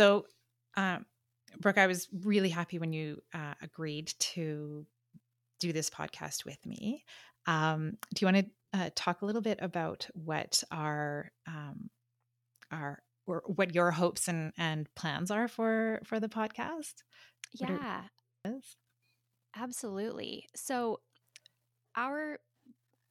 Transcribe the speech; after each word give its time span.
So, 0.00 0.24
um, 0.78 1.04
Brook, 1.60 1.76
I 1.76 1.86
was 1.86 2.08
really 2.24 2.48
happy 2.48 2.78
when 2.78 2.94
you 2.94 3.20
uh, 3.34 3.52
agreed 3.60 4.14
to 4.20 4.86
do 5.58 5.74
this 5.74 5.90
podcast 5.90 6.46
with 6.46 6.64
me. 6.64 7.04
Um, 7.46 7.98
do 8.14 8.24
you 8.24 8.32
want 8.32 8.46
to 8.72 8.78
uh, 8.80 8.90
talk 8.94 9.20
a 9.20 9.26
little 9.26 9.42
bit 9.42 9.58
about 9.60 10.08
what 10.14 10.64
our 10.70 11.30
um, 11.46 11.90
our 12.72 13.02
or 13.26 13.42
what 13.44 13.74
your 13.74 13.90
hopes 13.90 14.26
and, 14.26 14.54
and 14.56 14.88
plans 14.94 15.30
are 15.30 15.48
for 15.48 16.00
for 16.06 16.18
the 16.18 16.30
podcast? 16.30 16.94
Yeah, 17.52 18.04
absolutely. 19.54 20.48
So, 20.56 21.00
our 21.94 22.38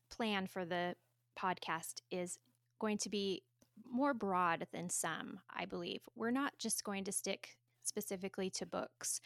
plan 0.10 0.48
for 0.48 0.66
the 0.66 0.96
podcast 1.40 2.02
is 2.10 2.40
going 2.80 2.98
to 2.98 3.10
be 3.10 3.44
more 3.92 4.14
broad 4.14 4.68
than 4.72 4.90
some, 4.90 5.40
I 5.56 5.66
believe. 5.66 6.02
We're 6.16 6.32
not 6.32 6.54
just 6.60 6.84
going 6.84 7.04
to 7.06 7.12
stick 7.12 7.56
specifically 7.84 8.50
to 8.52 8.66
books, 8.66 9.20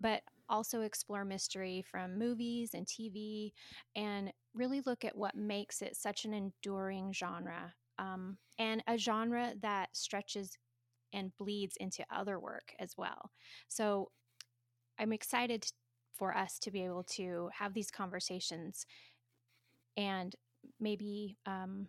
but 0.00 0.22
also 0.48 0.80
explore 0.80 1.24
mystery 1.24 1.84
from 1.88 2.18
movies 2.18 2.70
and 2.74 2.86
TV 2.86 3.52
and 3.94 4.32
really 4.54 4.82
look 4.86 5.04
at 5.04 5.16
what 5.16 5.36
makes 5.36 5.82
it 5.82 5.96
such 5.96 6.24
an 6.24 6.34
enduring 6.34 7.12
genre 7.12 7.72
um, 7.98 8.38
and 8.58 8.82
a 8.86 8.96
genre 8.96 9.52
that 9.62 9.88
stretches 9.92 10.56
and 11.12 11.32
bleeds 11.38 11.76
into 11.76 12.04
other 12.10 12.38
work 12.38 12.74
as 12.78 12.94
well. 12.96 13.30
So 13.68 14.10
I'm 14.98 15.12
excited 15.12 15.66
for 16.14 16.36
us 16.36 16.58
to 16.60 16.70
be 16.70 16.84
able 16.84 17.04
to 17.04 17.48
have 17.54 17.74
these 17.74 17.90
conversations 17.90 18.84
and 19.96 20.34
maybe 20.80 21.36
um, 21.46 21.88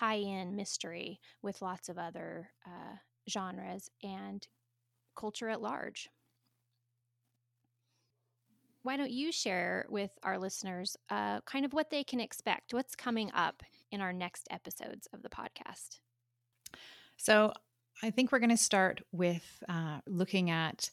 tie 0.00 0.14
in 0.14 0.56
mystery 0.56 1.20
with 1.42 1.60
lots 1.60 1.88
of 1.88 1.98
other 1.98 2.50
uh, 2.66 2.96
genres 3.28 3.90
and 4.02 4.46
culture 5.14 5.50
at 5.50 5.60
large. 5.60 6.08
Why 8.82 8.96
don't 8.96 9.10
you 9.10 9.30
share 9.30 9.84
with 9.90 10.10
our 10.22 10.38
listeners 10.38 10.96
uh, 11.10 11.42
kind 11.42 11.66
of 11.66 11.74
what 11.74 11.90
they 11.90 12.02
can 12.02 12.18
expect? 12.18 12.72
What's 12.72 12.96
coming 12.96 13.30
up 13.34 13.62
in 13.92 14.00
our 14.00 14.12
next 14.12 14.48
episodes 14.50 15.06
of 15.12 15.22
the 15.22 15.28
podcast? 15.28 16.00
So, 17.18 17.52
I 18.02 18.10
think 18.10 18.32
we're 18.32 18.38
going 18.38 18.48
to 18.48 18.56
start 18.56 19.02
with 19.12 19.62
uh, 19.68 19.98
looking 20.06 20.48
at 20.48 20.90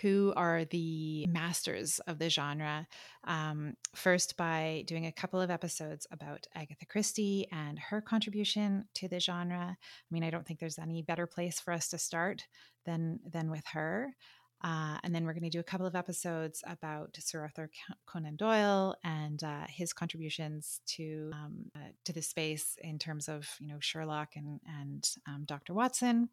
who 0.00 0.32
are 0.36 0.64
the 0.64 1.26
masters 1.26 1.98
of 2.06 2.18
the 2.18 2.30
genre. 2.30 2.86
Um, 3.24 3.74
first, 3.94 4.36
by 4.36 4.84
doing 4.86 5.06
a 5.06 5.12
couple 5.12 5.40
of 5.40 5.50
episodes 5.50 6.06
about 6.10 6.46
Agatha 6.54 6.86
Christie 6.86 7.46
and 7.52 7.78
her 7.78 8.00
contribution 8.00 8.84
to 8.94 9.08
the 9.08 9.20
genre. 9.20 9.76
I 9.78 10.10
mean, 10.10 10.24
I 10.24 10.30
don't 10.30 10.46
think 10.46 10.60
there's 10.60 10.78
any 10.78 11.02
better 11.02 11.26
place 11.26 11.60
for 11.60 11.72
us 11.72 11.88
to 11.88 11.98
start 11.98 12.46
than 12.86 13.20
than 13.30 13.50
with 13.50 13.66
her. 13.72 14.14
Uh, 14.62 14.98
and 15.02 15.14
then 15.14 15.24
we're 15.24 15.32
going 15.32 15.42
to 15.42 15.50
do 15.50 15.60
a 15.60 15.64
couple 15.64 15.86
of 15.86 15.94
episodes 15.94 16.62
about 16.66 17.16
Sir 17.18 17.40
Arthur 17.40 17.70
Conan 18.06 18.36
Doyle 18.36 18.94
and 19.02 19.42
uh, 19.42 19.64
his 19.68 19.94
contributions 19.94 20.82
to 20.86 21.30
um, 21.32 21.70
uh, 21.74 21.92
to 22.04 22.12
the 22.12 22.20
space 22.20 22.76
in 22.82 22.98
terms 22.98 23.28
of 23.28 23.48
you 23.58 23.68
know 23.68 23.78
Sherlock 23.80 24.30
and 24.36 24.60
and 24.80 25.08
um, 25.26 25.44
Dr. 25.46 25.72
Watson, 25.72 26.28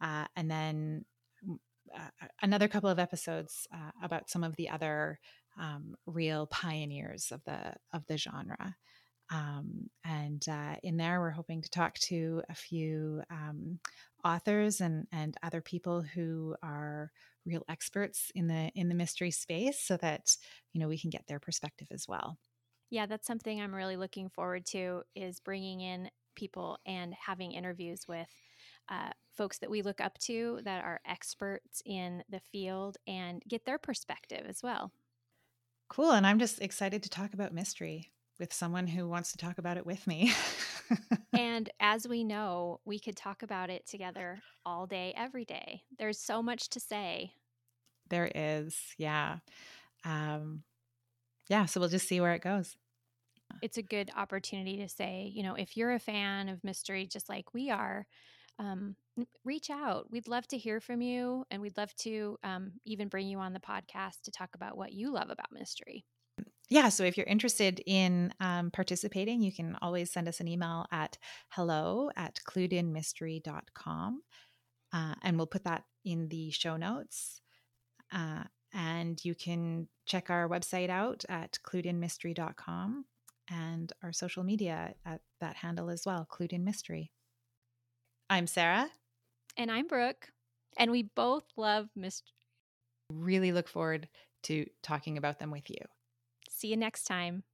uh, 0.00 0.24
and 0.36 0.50
then 0.50 1.04
uh, 1.94 2.26
another 2.42 2.68
couple 2.68 2.90
of 2.90 2.98
episodes 2.98 3.66
uh, 3.72 3.90
about 4.02 4.30
some 4.30 4.44
of 4.44 4.56
the 4.56 4.68
other 4.68 5.18
um, 5.58 5.94
real 6.06 6.46
pioneers 6.46 7.32
of 7.32 7.42
the 7.44 7.74
of 7.92 8.06
the 8.06 8.18
genre. 8.18 8.76
Um, 9.30 9.90
and 10.04 10.44
uh, 10.48 10.76
in 10.82 10.96
there, 10.96 11.20
we're 11.20 11.30
hoping 11.30 11.62
to 11.62 11.70
talk 11.70 11.94
to 12.00 12.42
a 12.48 12.54
few 12.54 13.22
um, 13.30 13.80
authors 14.24 14.80
and 14.80 15.06
and 15.12 15.36
other 15.42 15.60
people 15.60 16.02
who 16.02 16.54
are 16.62 17.10
real 17.44 17.64
experts 17.68 18.30
in 18.34 18.46
the 18.46 18.70
in 18.74 18.88
the 18.88 18.94
mystery 18.94 19.30
space, 19.30 19.80
so 19.80 19.96
that 19.98 20.36
you 20.72 20.80
know 20.80 20.88
we 20.88 20.98
can 20.98 21.10
get 21.10 21.26
their 21.26 21.40
perspective 21.40 21.88
as 21.90 22.06
well. 22.08 22.38
Yeah, 22.90 23.06
that's 23.06 23.26
something 23.26 23.60
I'm 23.60 23.74
really 23.74 23.96
looking 23.96 24.28
forward 24.28 24.64
to 24.66 25.02
is 25.16 25.40
bringing 25.40 25.80
in 25.80 26.08
people 26.36 26.78
and 26.86 27.14
having 27.14 27.52
interviews 27.52 28.02
with 28.06 28.28
uh, 28.88 29.10
folks 29.36 29.58
that 29.58 29.70
we 29.70 29.82
look 29.82 30.00
up 30.00 30.18
to 30.18 30.60
that 30.64 30.84
are 30.84 31.00
experts 31.06 31.82
in 31.84 32.22
the 32.28 32.40
field 32.40 32.96
and 33.06 33.42
get 33.48 33.64
their 33.64 33.78
perspective 33.78 34.44
as 34.48 34.62
well. 34.62 34.92
Cool. 35.88 36.12
And 36.12 36.26
I'm 36.26 36.38
just 36.38 36.60
excited 36.60 37.02
to 37.04 37.10
talk 37.10 37.34
about 37.34 37.54
mystery 37.54 38.10
with 38.38 38.52
someone 38.52 38.86
who 38.86 39.08
wants 39.08 39.32
to 39.32 39.38
talk 39.38 39.58
about 39.58 39.76
it 39.76 39.86
with 39.86 40.06
me. 40.06 40.32
and 41.32 41.70
as 41.80 42.06
we 42.06 42.24
know, 42.24 42.80
we 42.84 42.98
could 42.98 43.16
talk 43.16 43.42
about 43.42 43.70
it 43.70 43.86
together 43.86 44.40
all 44.64 44.86
day, 44.86 45.14
every 45.16 45.44
day. 45.44 45.82
There's 45.98 46.18
so 46.18 46.42
much 46.42 46.68
to 46.70 46.80
say. 46.80 47.32
There 48.08 48.30
is. 48.34 48.78
Yeah. 48.98 49.38
Um, 50.04 50.62
yeah. 51.48 51.66
So 51.66 51.80
we'll 51.80 51.88
just 51.88 52.08
see 52.08 52.20
where 52.20 52.34
it 52.34 52.42
goes. 52.42 52.76
It's 53.62 53.78
a 53.78 53.82
good 53.82 54.10
opportunity 54.16 54.78
to 54.78 54.88
say, 54.88 55.30
you 55.32 55.42
know, 55.42 55.54
if 55.54 55.76
you're 55.76 55.92
a 55.92 56.00
fan 56.00 56.48
of 56.48 56.64
mystery, 56.64 57.06
just 57.06 57.28
like 57.28 57.54
we 57.54 57.70
are, 57.70 58.06
um, 58.58 58.96
reach 59.44 59.70
out. 59.70 60.10
We'd 60.10 60.28
love 60.28 60.46
to 60.48 60.58
hear 60.58 60.80
from 60.80 61.00
you, 61.00 61.44
and 61.50 61.60
we'd 61.62 61.76
love 61.76 61.94
to 61.96 62.38
um, 62.42 62.72
even 62.84 63.08
bring 63.08 63.28
you 63.28 63.38
on 63.38 63.52
the 63.52 63.60
podcast 63.60 64.22
to 64.24 64.30
talk 64.30 64.50
about 64.54 64.76
what 64.76 64.92
you 64.92 65.12
love 65.12 65.30
about 65.30 65.52
mystery. 65.52 66.04
Yeah, 66.68 66.88
so 66.88 67.04
if 67.04 67.16
you're 67.16 67.26
interested 67.26 67.80
in 67.86 68.32
um, 68.40 68.70
participating, 68.72 69.40
you 69.40 69.52
can 69.52 69.76
always 69.80 70.10
send 70.12 70.26
us 70.26 70.40
an 70.40 70.48
email 70.48 70.86
at 70.90 71.16
hello 71.50 72.10
at 72.16 72.40
cluedinmystery.com. 72.48 74.22
Uh, 74.92 75.14
and 75.22 75.36
we'll 75.36 75.46
put 75.46 75.64
that 75.64 75.84
in 76.04 76.28
the 76.28 76.50
show 76.50 76.76
notes. 76.76 77.40
Uh, 78.12 78.44
and 78.72 79.24
you 79.24 79.34
can 79.34 79.88
check 80.06 80.28
our 80.28 80.48
website 80.48 80.90
out 80.90 81.24
at 81.28 81.58
cluedinmystery.com 81.64 83.04
and 83.48 83.92
our 84.02 84.12
social 84.12 84.42
media 84.42 84.94
at 85.04 85.20
that 85.40 85.56
handle 85.56 85.88
as 85.88 86.02
well, 86.04 86.26
Clued 86.30 86.52
in 86.52 86.64
Mystery. 86.64 87.12
I'm 88.28 88.48
Sarah. 88.48 88.90
And 89.56 89.70
I'm 89.70 89.86
Brook. 89.86 90.32
And 90.76 90.90
we 90.90 91.04
both 91.04 91.44
love 91.56 91.88
mystery. 91.94 92.32
Really 93.08 93.52
look 93.52 93.68
forward 93.68 94.08
to 94.44 94.66
talking 94.82 95.16
about 95.16 95.38
them 95.38 95.52
with 95.52 95.70
you. 95.70 95.78
See 96.50 96.68
you 96.68 96.76
next 96.76 97.04
time. 97.04 97.44